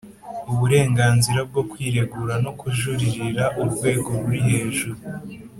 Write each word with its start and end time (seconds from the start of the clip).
Uburenganzira 0.51 1.39
bwo 1.49 1.61
kwiregura 1.71 2.33
no 2.43 2.51
kujuririra 2.59 3.45
urwego 3.61 4.09
ruri 4.21 4.39
hejuru 4.47 4.99